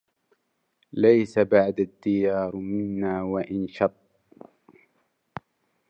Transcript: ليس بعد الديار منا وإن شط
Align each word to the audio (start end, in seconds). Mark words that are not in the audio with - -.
ليس 0.93 1.39
بعد 1.39 1.79
الديار 1.79 2.55
منا 2.55 3.23
وإن 3.23 3.67
شط 3.67 3.93